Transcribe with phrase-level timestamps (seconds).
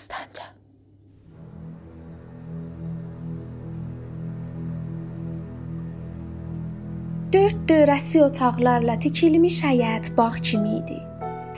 [0.00, 0.44] Dastanca.
[7.32, 10.96] Dörd dövrəsi otaqlarla tikilmiş həyət bağ kimi idi.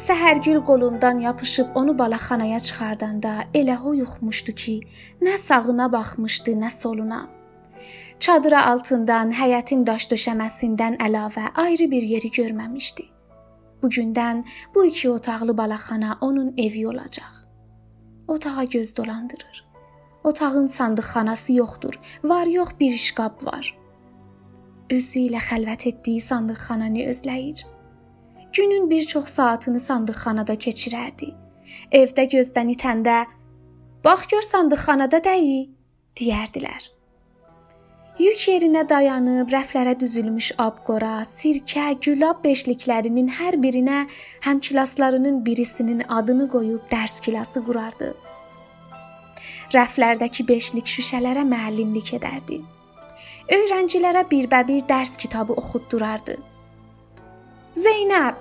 [0.06, 4.74] Səhərgül qolundan yapışıb onu balaxanaya çıxardanda elə o yuxmuşdu ki,
[5.22, 7.20] nə sağına baxmışdı, nə soluna.
[8.18, 13.06] Çadıra altından, həyətin daş döşəməsindən əlavə ayrı bir yeri görməmişdi.
[13.82, 17.51] Bu gündən bu iki otaqlı balaxana onun evi olacaq.
[18.32, 19.64] Otağa göz dolandırır.
[20.24, 21.94] Otağın sandıqxanası yoxdur.
[22.24, 23.78] Var yox bir şkaf var.
[24.90, 27.60] Özü ilə xəlvət etdiyi sandıqxananı özləyir.
[28.56, 31.28] Günün bir çox saatını sandıqxanada keçirərdi.
[32.00, 33.18] Evdə gözdən itəndə
[34.04, 35.68] "Bax gör sandıqxanada dəyi"
[36.16, 36.88] deyərdilər.
[38.20, 44.02] Yük yerinə dayanıb rəflərə düzülmüş abqora, sirkə, gülab beşliklərinin hər birinə
[44.44, 48.10] həmkilaslarının birisinin adını qoyub dərs kilası qurardı.
[49.72, 52.58] Rəflərdəki beşlik şüşələrə müəllimlik edərdi.
[53.56, 56.36] Öyrəncilərə birbə-bir dərs kitabı oxutdurardı.
[57.80, 58.36] Zeynəb,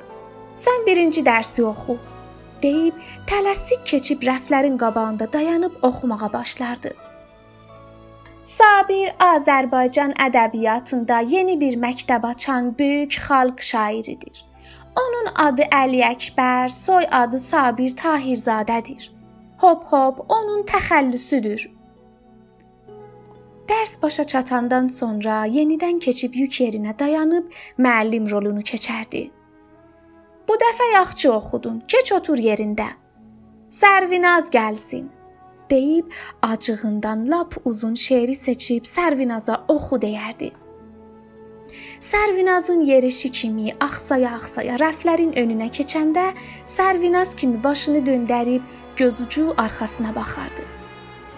[0.65, 1.95] sən birinci dərsi oxu,
[2.59, 2.99] deyib
[3.31, 6.91] tələsik keçib rəflərin qabağında dayanıb oxumağa başlardı.
[8.43, 14.45] Sabir Azərbaycan ədəbiyyatında yeni bir məktəb açan böyük xalq şairidir.
[14.97, 19.11] Onun adı Əli Əkbər, soy adı Sabir Tahirzadədir.
[19.61, 21.67] Hop hop onun təxəllüsüdür.
[23.69, 29.29] Dərs başa çatandan sonra yenidən keçib yük yerinə dayanıb müəllim rolunu keçərdi.
[30.49, 31.81] Bu dəfə yaxşı oxudun.
[31.87, 32.89] Keç otur yerində.
[33.69, 35.20] Sərvinaz gəlsin
[35.71, 40.51] deyib acığından lap uzun şeiri seçib Sərvinaza oxu deyərdi.
[41.99, 46.31] Sərvinazın yerişi kimi axsaya-axsaya rəflərin önünə keçəndə
[46.67, 48.61] Sərvinaz kimi başını döndərib
[48.97, 50.65] gözucu arxasına baxardı.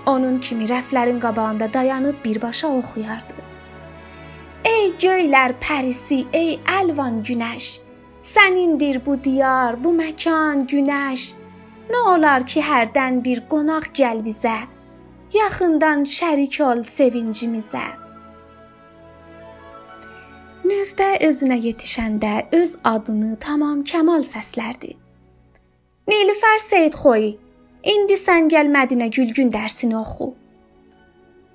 [0.06, 3.36] Onun kimi rəflərin qabağında dayanıb birbaşa oxuyardı.
[4.66, 7.70] Ey göylər pərisi, ey əlvan günəş,
[8.24, 11.43] sənindir bu diyar, bu məkan, günəş.
[11.94, 14.56] Nə olar ki, hərdən bir qonaq gəl bizə.
[15.34, 17.84] Yaxından şərik ol sevincimizə.
[20.64, 24.96] Növbə özünə yetişəndə öz adını tamam kəmal səslərdi.
[26.10, 27.30] Nilüfər Seyidxoy,
[27.94, 30.34] indi sən gəl Mədinə Gülgün dərsini oxu.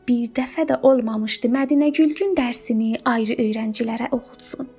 [0.09, 4.78] Bir dəfə də olmamışdı Mədinə Gülgün dərsini ayrı öyrəncilərə oxutsun.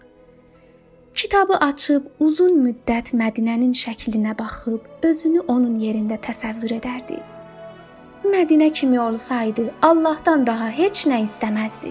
[1.19, 7.17] Kitabı açıb uzun müddət Mədinənin şəklinə baxıb özünü onun yerində təsəvvür edərdi.
[8.23, 11.89] Mədinə kimi olsaydı, Allahdan daha heç nə istəməzdi.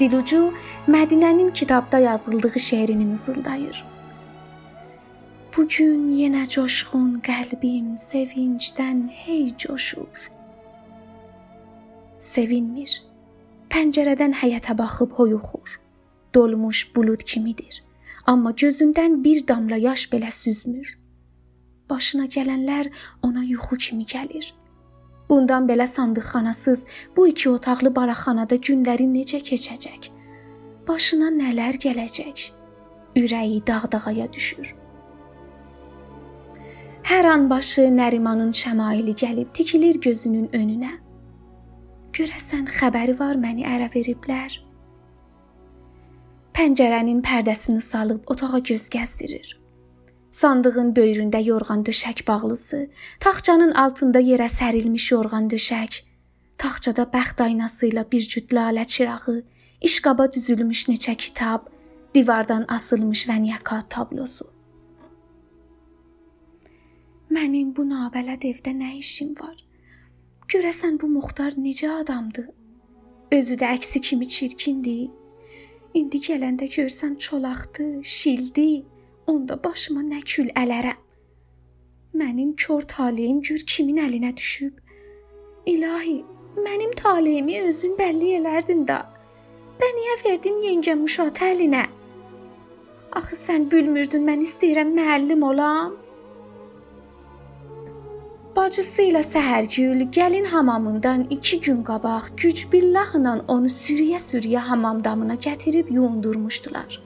[0.00, 0.40] Dilucu
[0.88, 3.84] Mədinənin kitabda yazıldığı şeirini mızıldayır.
[5.56, 10.24] Bu gün yenə coşğun qəlbim sevincdən hey coşur.
[12.18, 12.96] Sevinmir.
[13.70, 15.78] Pəncərədən həyətə baxıb hoyuxur.
[16.34, 17.80] Dolmuş bulud kimidir
[18.30, 20.94] amma gözündən bir damla yaş belə süzmür.
[21.90, 22.90] Başına gələnlər
[23.26, 24.52] ona yuxu kimi gəlir.
[25.30, 26.86] Bundan belə sandıqxanasız
[27.16, 30.10] bu iki otaqlı balaxanada günləri necə keçəcək?
[30.88, 32.46] Başına nələr gələcək?
[33.16, 34.74] Ürəyi dağdağaya düşür.
[37.10, 40.94] Hər an başı Nərimanın şəmaili gəlib tikilir gözünün önünə.
[42.14, 44.69] Görəsən xəbəri var məni ərə veriblər?
[46.56, 49.56] Pəncərənin pərdəsini salıb otağa göz gəzdirir.
[50.30, 52.80] Sandığın böyründə yorğan döşək bağlısı,
[53.20, 56.02] taxçanın altında yerə sərilmiş yorğan döşək,
[56.58, 59.42] taxçada bəxt aynası ilə bir cüt lalə çırağı,
[59.80, 61.66] işqaba düzülmüş neçə kitab,
[62.14, 64.46] divardan asılmış vəniyakat tablosu.
[67.30, 69.54] Mənim bu nabələd evdə nə işim var?
[70.50, 72.50] Görəsən bu muxtar necə adamdır?
[73.32, 75.19] Özü də əksi kimi çirkindir.
[75.94, 78.84] İndi gələndə görsəm çolaqdı, şildi,
[79.26, 80.98] onda başıma nə kül ələrəm.
[82.14, 84.76] Mənim kör taleyim gör kimin əlinə düşüb.
[85.66, 86.20] İlahi,
[86.66, 89.00] mənim taleyimi özün bəlli elərdin da.
[89.82, 91.82] Bəniyə verdin yengəm uşaq əlinə.
[93.18, 95.96] Axı sən bilmirdin mən istəyirəm müəllim olam.
[98.56, 105.92] Bacısı ilə Səhərgül gəlin hamamından 2 gün qabaq güc billahla onu sürüyə-sürüyə hamam damına gətirib
[105.94, 106.98] yuyundurmuşdular.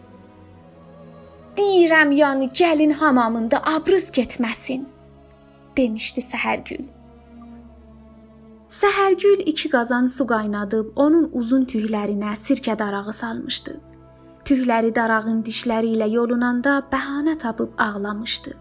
[1.57, 4.89] Deyirəm, yəni gəlin hamamında abrız getməsin,
[5.77, 6.85] demişdi Səhərgül.
[8.81, 13.81] Səhərgül iki qazan su qaynadıb onun uzun tüklərinə sirkə darağı salmışdı.
[14.45, 18.53] Tükləri darağın dişləri ilə yolunanda bəhanə tapıb ağlamışdı.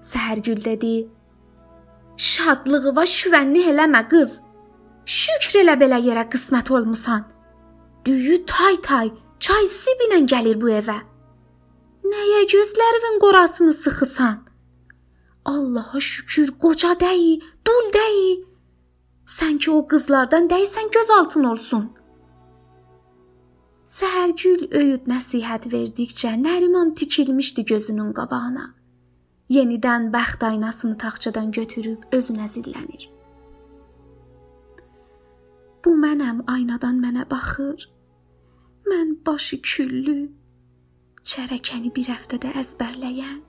[0.00, 1.08] Səhərgül dedi:
[2.22, 4.32] Şadlığıva şüvənli eləmə qız.
[5.18, 7.24] Şükr elə belə yerə qismət olmusan.
[8.06, 9.08] Düyü tay tay,
[9.42, 10.98] çay sibinə gəlir bu evə.
[12.12, 14.36] Nəyə gözlərinin qorasını sıxısan?
[15.44, 18.30] Allaha şükür qoca dəyi, dul dəyi.
[19.36, 21.88] Sən ki o qızlardan dəysən göz altın olsun.
[23.96, 28.66] Səhərgül öyüd nəsihət verdikcə Nəriman tikilmişdi gözünün qabağına.
[29.50, 33.08] Yenidən bəxt aynasını taxçadan götürüb özünə zillənir.
[35.84, 37.88] Bu mənəm aynadan mənə baxır.
[38.86, 40.30] Mən başı küllü,
[41.24, 43.40] çərəkəni bir həftədə əzbərləyən,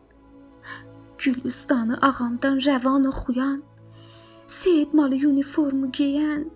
[1.23, 3.61] Gülüstanı ağamdan rəvan oxuyan,
[4.47, 6.49] Seyid malı uniformu geyən,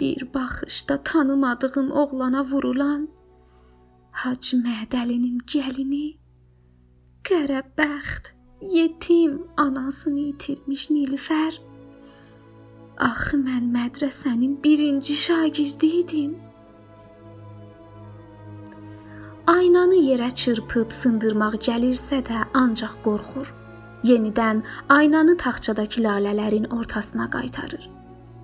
[0.00, 3.08] bir baxışda tanımadığım oğlana vurulan
[4.12, 6.16] Hacı Mədəlinin gəlini,
[7.28, 11.58] qərəbəxt, yetim anasını itirmiş Nilüfər
[12.96, 16.36] Axı mən mədrəsənin birinci şagirdi idim.
[19.46, 23.52] Aynanı yerə çırpıb sındırmaq gəlirsə də ancaq qorxur.
[24.04, 27.84] Yenidən aynanı taxçadakı lalələrin ortasına qaytarır.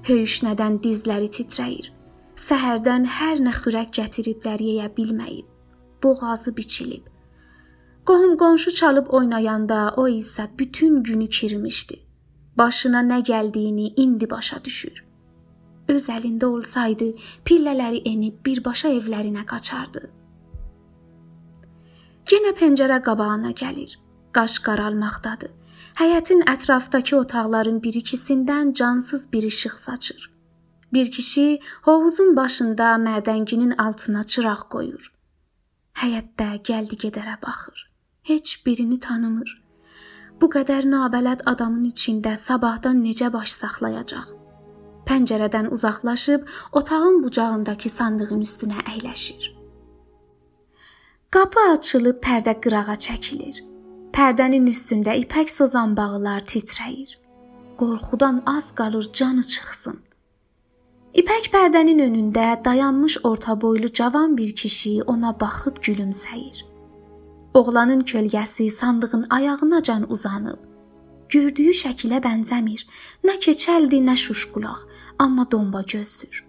[0.04, 1.88] Höyüşnədən dizləri titrəyir.
[2.36, 5.48] Səhərdən hər nə xürək gətiriblər yeyə bilməyib.
[6.02, 7.11] Boğazı biçilib.
[8.06, 12.02] Qohum qonşu çalıb oynayanda o isə bütün günü kirmişdi
[12.58, 15.04] başına nə gəldiyini indi başa düşür.
[15.88, 17.12] Öz əlində olsaydı,
[17.46, 20.04] pillələri enib birbaşa evlərinə qaçardı.
[22.32, 23.98] Yenə pəncərə qabağına gəlir.
[24.32, 25.50] Qaş qaralmaqdadır.
[25.98, 30.30] Həyətin ətrafdakı otaqların bir-ikisindən cansız bir işıq saçır.
[30.92, 35.12] Bir kişi hovuzun başında mərdənginin altına çıraq qoyur.
[36.00, 37.91] Həyətdə gəldi-gedərə baxır.
[38.22, 39.50] Heç birini tanımır.
[40.40, 44.28] Bu qədər nabələd adamın içində sabahdan necə baş saxlayacaq?
[45.08, 49.50] Pəncərədən uzaqlaşıb otağın bucağındakı sandığın üstünə əyləşir.
[51.34, 53.58] Qapı açılıb pərdə qırağa çəkilir.
[54.14, 57.18] Pərdənin üstündə ipək sozan bağlar titrəyir.
[57.76, 59.98] Qorxudan az qalır canı çıxsın.
[61.14, 66.71] İpək pərdənin önündə dayanmış orta boylu cavan bir kişi ona baxıb gülümsəyir.
[67.54, 70.58] Oğlanın kölgəsi sandığın ayağınacan uzanıb.
[71.28, 72.86] Gördüyü şəkilə bənzəmir.
[73.24, 74.80] Nə keçəldi, nə şuşqulaq,
[75.18, 76.44] amma domba gözdür.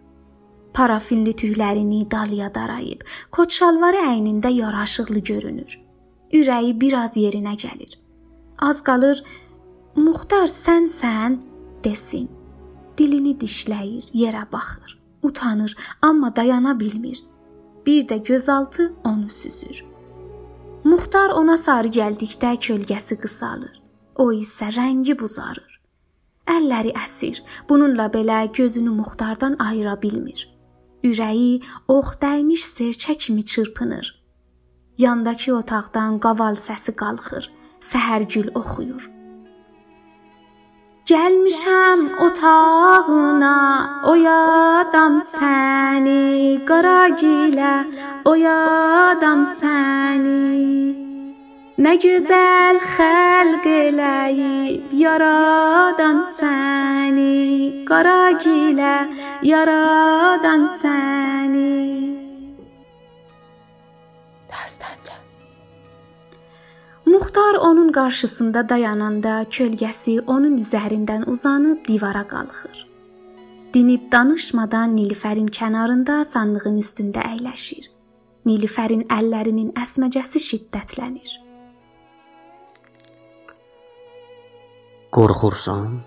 [0.73, 5.79] Parafinli tüklərini dalya darayıb, kot şalvarı əynində yaraşıqlı görünür.
[6.33, 7.99] Ürəyi biraz yerinə gəlir.
[8.57, 9.23] Az qalır
[9.95, 11.37] Muxtar sənsən
[11.83, 12.29] desin.
[12.97, 14.99] Dilini dişləyir, yerə baxır.
[15.23, 17.23] Utanır, amma dayana bilmir.
[17.85, 19.92] Bir də gözaltı onu süzür.
[20.83, 23.75] Muxtar ona sarı gəldikdə kölgəsi qısalır.
[24.19, 25.79] O isə rəngi buzarır.
[26.51, 27.39] Əlləri əsir.
[27.69, 30.43] Bununla belə gözünü Muxtardan ayıra bilmir.
[31.03, 34.11] Ürəyi ox dəymiş serçə kimi çırpınır.
[34.97, 37.51] Yandakı otaqdan qaval səsi qalxır.
[37.79, 39.12] Səhərgül oxuyur.
[41.03, 43.55] Gəlmişəm otağına,
[44.07, 47.73] oyadam səni, qaragilə,
[48.31, 50.63] oyadam səni.
[51.83, 58.95] Nə gözəl xəlq eləyib yaradan səni, qaragilə,
[59.51, 61.75] yaradan səni.
[64.47, 65.22] Dastanca
[67.33, 72.83] Muxtar onun qarşısında dayananda kölgəsi onun üzərindən uzanıb divara qalxır.
[73.73, 77.89] Dinib danışmadan Nilüfərin kənarında sandığın üstündə əyləşir.
[78.45, 81.33] Nilüfərin əllərinin əsməcəsi şiddətlənir.
[85.17, 86.01] Qorxursan?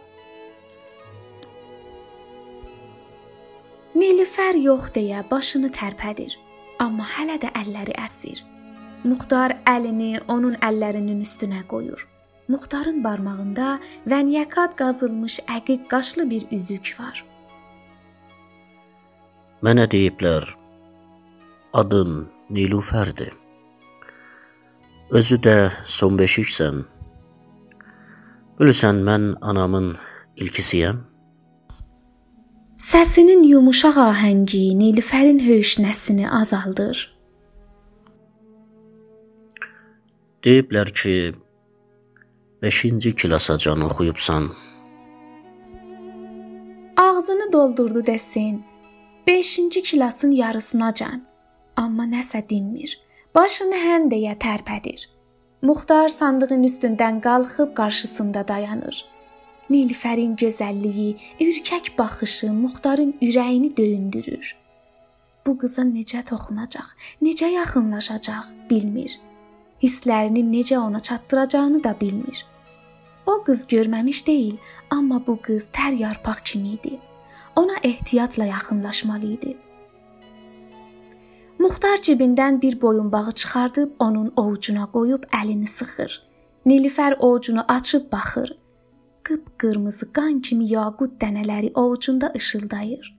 [3.99, 6.39] Nilüfər yox deyə başını tərpədir,
[6.79, 8.47] amma hələ də əlləri əsir.
[9.07, 12.01] Muxtar əlini onun əllərinin üstünə qoyur.
[12.51, 13.77] Muxtarın barmağında
[14.11, 17.23] vənyəkat qazılmış əqiq qaşlı bir üzük var.
[19.63, 20.45] Mənə deyiblər,
[21.73, 23.33] adın Nilufərdir.
[25.11, 26.83] Özü də son beşiksən.
[28.59, 29.93] Bilirsən mən anamın
[30.37, 31.05] ilkisiyəm.
[32.79, 37.16] Səsinin yumşaq ahəngi Nilüfərin höyüşnəsini azaldır.
[40.45, 41.35] Deyiblər ki,
[42.63, 44.53] 5-ci klasacan oxuyubsan.
[46.97, 48.65] Ağzını doldurdu desin.
[49.27, 51.27] 5-ci klasın yarısınacan.
[51.77, 52.99] Amma nəsə dinmir.
[53.35, 55.09] Başını hən deyə tərpədir.
[55.63, 59.05] Muxtar sandığın üstündən qalxıb qarşısında dayanır.
[59.71, 64.57] Nilüfərin gözəlliyi, ürkək baxışı Muxtarın ürəyini döyündürür.
[65.47, 69.19] Bu qıza necə toxunacaq, necə yaxınlaşacaq bilmir.
[69.83, 72.47] Hisslərini necə ona çatdıracağını da bilmir.
[73.27, 74.57] O qız görməmiş deyil,
[74.91, 76.99] amma bu qız tər yarpaq kimi idi.
[77.57, 79.57] Ona ehtiyatla yaxınlaşmalı idi.
[81.59, 86.23] Muxtar cibindən bir boyunbağı çıxardıb onun ovucuna qoyub əlini sıxır.
[86.67, 88.59] Nilüfər ovucunu açıb baxır.
[89.23, 93.17] Qıpqırmızı qan kimi yaqut dənələri ovucunda işıldayır.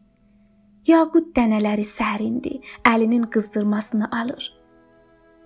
[0.88, 4.54] Yaqut dənələri sərindi, əlinin qızdırmasını alır.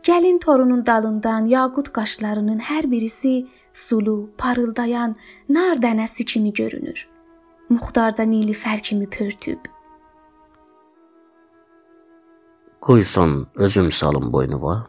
[0.03, 5.15] Gəlin torunun dalından yaqut qaşlarının hər birisi sulu, parıldayan
[5.49, 7.07] nar dənəsi kimi görünür.
[7.69, 9.59] Muxtar da Nilüfər kimi pörtüb.
[12.81, 14.87] Qoysan özüm salım boynuma.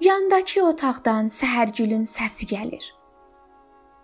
[0.00, 2.86] Yandakı otaqdan səhərgülün səsi gəlir.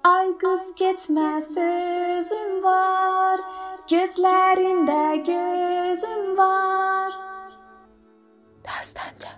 [0.05, 3.43] Ay qız getmə sözüm var,
[3.91, 7.28] gözlərində gözüm var.
[8.79, 9.29] Dastanca.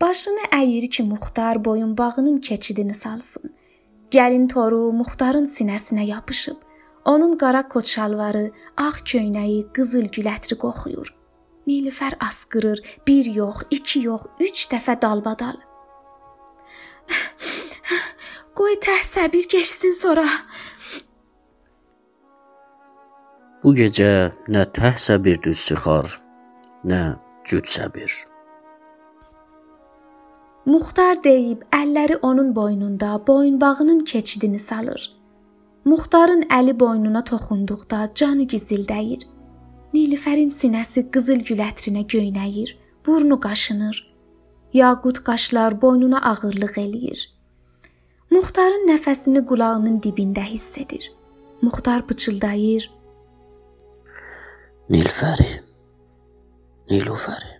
[0.00, 3.54] Başını əyir ki, Muxtar boyunbağının keçidini salsın.
[4.10, 6.56] Gəlin toru Muxtarın sinəsinə yapışıb.
[7.04, 11.14] Onun qara kot şalvarı, ağ köynəyi, qızıl gül ətri qoxuyur.
[11.66, 15.56] Nilüfər asqırır, bir yox, iki yox, üç dəfə dalbadal.
[18.58, 20.26] Qoy təh səbir keçsin sonra.
[23.62, 26.18] Bu gecə nə təh səbir düz çıxar,
[26.84, 27.02] nə
[27.50, 28.12] cüt səbir.
[30.70, 35.06] Muxtar deyib əlləri onun boynunda boyunbağının keçidini salır.
[35.84, 39.24] Muxtarın əli boynuna toxunduqda canı gizildəyir.
[39.94, 42.76] Nilüfərin sinəsi qızıl gül ətrinə göynəyir,
[43.06, 43.98] burnu qaşınır.
[44.72, 47.24] Yaqut qaşlar boynuna ağırlıq eləyir.
[48.30, 51.10] Muxtarın nəfəsini qulağının dibində hiss edir.
[51.62, 52.86] Muxtar pıçıldayır.
[54.90, 55.69] Nilfəri.
[56.90, 57.52] Nilufəri.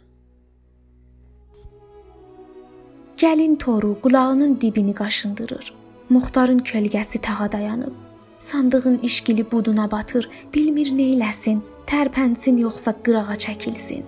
[3.23, 5.75] Gəlin toru qulağının dibini qaşındırır.
[6.09, 7.95] Muxtarın kölgəsi tağa dayanıb.
[8.39, 14.03] Sandığın işgili buduna batır, bilmir neyləsin, tərpənsin yoxsa qırağa çəkilsin.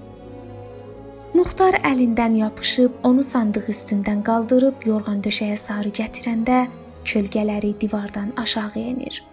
[1.35, 6.67] Muxtar əlindən yapışıb onu sandıq üstündən qaldırıb yorğan döşəyə sarı gətirəndə
[7.05, 9.25] kölgələri divardan aşağı enir.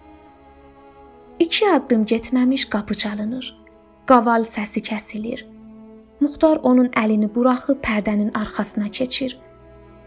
[1.40, 3.56] İki addım getməmiş qapı çalınır.
[4.06, 5.59] Qaval səsi kəsilir.
[6.20, 9.38] Muxtar onun əlini buraxıb pərdənin arxasına keçir.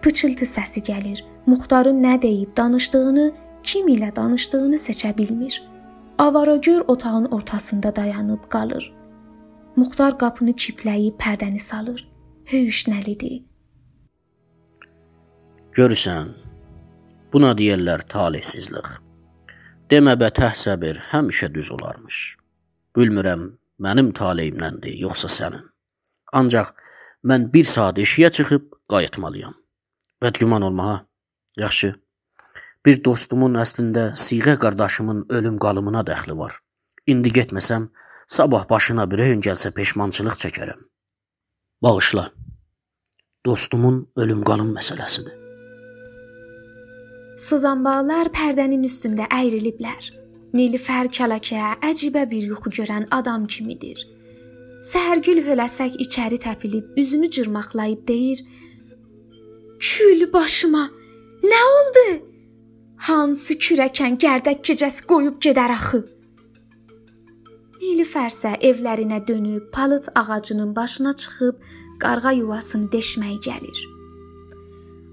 [0.03, 1.23] Pıçıltı səsi gəlir.
[1.47, 3.31] Muxtarın nə deyib danışdığını
[3.65, 5.63] kim ilə danışdığını seçə bilmir.
[6.19, 8.93] Avaragör otağın ortasında dayanıb qalır.
[9.77, 12.05] Muxtar qapını kipləyib pərdəni salır.
[12.53, 13.43] Höyüşnəlidir.
[15.73, 16.35] Görürsən,
[17.33, 18.99] buna deyirlər talihsizlik.
[19.89, 22.19] Demə bətəh səbir həmişə düz olarmış.
[22.97, 23.47] Bilmirəm,
[23.81, 25.72] mənim taleyimdəndir, yoxsa sənin.
[26.33, 26.73] Ancaq
[27.29, 29.55] mən bir saat eşiyə çıxıb qayıtmalıyam.
[30.23, 30.97] Bədgüman olma ha.
[31.57, 31.95] Yaxşı.
[32.87, 36.57] Bir dostumun əslində siğə qardaşımın ölüm qalımına dəxli var.
[37.07, 37.89] İndi getməsəm,
[38.27, 40.81] sabah başına bir öyn gəlsə peşmançılıq çəkərəm.
[41.83, 42.31] Bağışla.
[43.47, 45.37] Dostumun ölüm qalım məsələsidir.
[47.43, 50.11] Suzanbağlar pərdənin üstündə əyriliblər.
[50.55, 54.05] Nilüfər kələkə əcibə bir yuxu görən adam kimidir.
[54.83, 58.43] Səhərgül höləsək içəri təpilib üzünü cırmaqlayıb deyir:
[59.79, 60.89] "Kül başıma.
[61.43, 62.07] Nə oldu?"
[63.07, 66.01] Hansı kürəkən gərdək gecəsi qoyub gedər axı?
[67.83, 71.57] Nilüfər isə evlərinə dönüb palıt ağacının başına çıxıb
[72.03, 73.83] qarğa yuvasını deşməyə gəlir.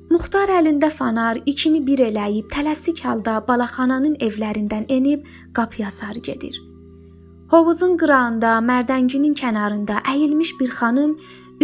[0.09, 6.68] Muxtar əlində fanar ikini bir eləyib tələsik halda balaxananın evlərindən enib qapıya sarı gedir.
[7.49, 11.15] Hovuzun qırağında, mərdənginin kənarında əyilmiş bir xanım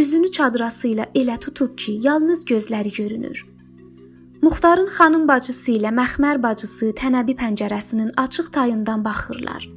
[0.02, 3.46] üzünü çadrası ilə elə tutub ki, yalnız gözləri görünür.
[4.42, 9.70] Muxtarın xanım bacısı ilə məxmər bacısı tənəbi pəncərəsinin açıq tayından baxırlar.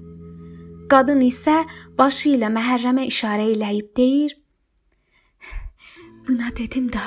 [0.89, 1.61] Qadın isə
[1.99, 4.33] başı ilə məhərrəmə işarə eləyib deyir:
[6.29, 7.05] "Buna dedim də,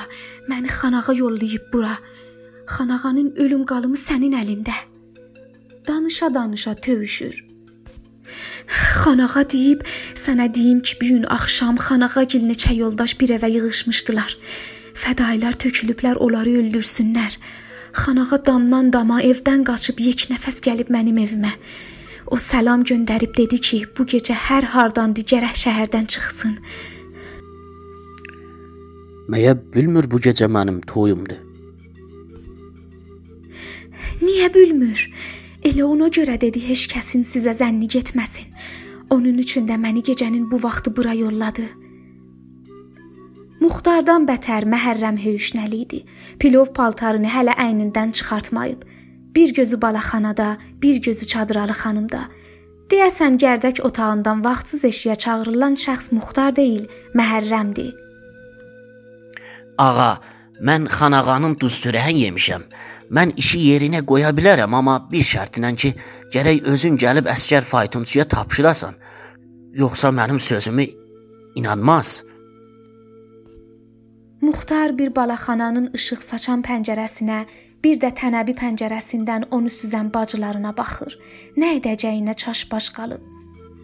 [0.48, 1.96] məni xanağa yollayıb bura.
[2.66, 4.76] Xanağanın ölüm qalımı sənin əlində."
[5.88, 7.51] Danışa-danışa tövüşür.
[9.02, 9.82] Xanağa deyib,
[10.18, 14.36] sənə deyim ki, bu gün axşam xanağa gil neçə yoldaş bir evə yığılmışdılar.
[15.02, 17.38] Fədailər tökülüblər onları öldürsünlər.
[18.02, 21.52] Xanağa damdan dama evdən qaçıb yek nəfəs gəlib mənim evimə.
[22.32, 26.58] O salam göndərib dedi ki, bu gecə hər hardandı gərək şəhərdən çıxsın.
[29.32, 31.40] Məyə bilmir bu gecə mənim toyumdur.
[34.22, 35.08] Niyə bilmir?
[35.62, 38.50] Elə ona görə dedi heç kəsin sizə zənni getməsin.
[39.14, 41.66] Onun üçün də məni gecənin bu vaxtı bura yolladı.
[43.62, 46.00] Muxtardan bətər Məhərrəm höyüşnəli idi.
[46.42, 48.82] Pilov paltarını hələ əynindən çıxartmayıb.
[49.36, 52.22] Bir gözü balaxanada, bir gözü çadıralı xanımda.
[52.90, 57.94] Deyəsən gərdək otağından vaxtsız eşiyə çağırılan şəxs Muxtar deyil, Məhərrəmdir.
[59.78, 60.18] Ağa,
[60.60, 62.66] mən xanağanın duz çörəyin yemişəm.
[63.12, 65.90] Mən işi yerinə qoya bilərəm, amma bir şərtlə ki,
[66.32, 68.94] gərək özün gəlib əskər faytonçuya tapşırasan.
[69.76, 70.86] Yoxsa mənim sözümü
[71.60, 72.22] inanmaz.
[74.42, 77.44] Muxtar bir balaxananın işıq saçan pəncərəsinə,
[77.84, 81.18] bir də tənəbi pəncərəsindən onu süzən bacılarına baxır.
[81.56, 83.22] Nə edəcəyinə çaşbaş qalıb.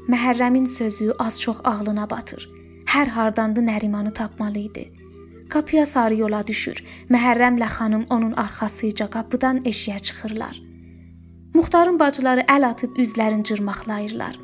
[0.08, 2.49] Məhərrəmin sözü az-çox ağlına batır.
[2.88, 4.85] Hər hardandı Nərimanı tapmalı idi.
[5.49, 6.83] Qapıya sarı yola düşür.
[7.11, 10.61] Məhərrəmlə xanım onun arxasıca qapıdan eşiyə çıxırlar.
[11.55, 14.37] Muxtarın bacıları əl atıb üzlərini cırmaqlayırlar.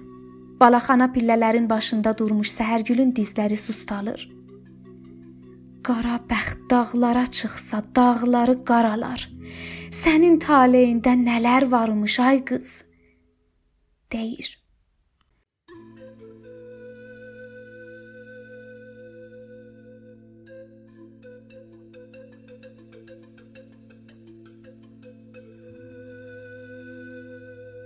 [0.60, 4.30] Balaxana pillələrin başında durmuş Səhərgülün dizləri sustalır.
[5.84, 9.28] Qara bəxt dağlara çıxsa, dağları qaralar.
[9.92, 12.84] Sənin taleyində nələr varmış ay qız?
[14.14, 14.63] deyir.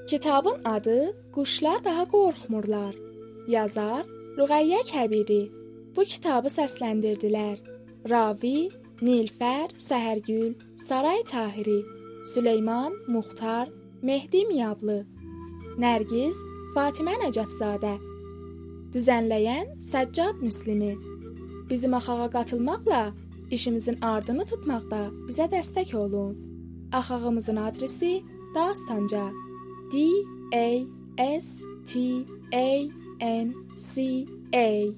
[0.08, 2.94] Kitabın adı Quşlar daha qorxmurlar.
[3.48, 4.04] Yazar
[4.38, 5.42] Ruqayyə Kəbiri.
[5.96, 7.58] Bu kitabı səsləndirdilər.
[8.10, 8.70] Ravi
[9.04, 10.54] Nilfər Səhərgül,
[10.86, 11.80] Saray Tahiri,
[12.32, 13.68] Süleyman Muxtar,
[14.02, 14.96] Mehdi Miyablı,
[15.84, 16.38] Nərgiz
[16.74, 17.94] Fatimə Nəcəfzadə.
[18.94, 20.94] Düzənləyən Səccad Müslimi.
[21.70, 23.02] Bizim axağa qatılmaqla
[23.50, 26.32] işimizin ardını tutmaqda bizə dəstək olun.
[26.92, 28.22] Axağımızın adresi
[28.54, 29.26] Dastanca
[29.90, 30.86] D A
[31.18, 34.92] S T A N C A